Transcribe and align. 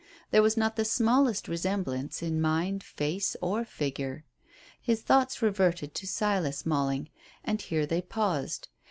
There 0.31 0.41
was 0.41 0.57
not 0.57 0.77
the 0.77 0.83
smallest 0.83 1.47
resemblance 1.47 2.23
in 2.23 2.41
mind, 2.41 2.81
face, 2.83 3.35
or 3.39 3.63
figure. 3.63 4.25
His 4.81 5.03
thoughts 5.03 5.43
reverted 5.43 5.93
to 5.93 6.07
Silas 6.07 6.65
Malling, 6.65 7.11
and 7.43 7.61
here 7.61 7.85
they 7.85 8.01
paused. 8.01 8.69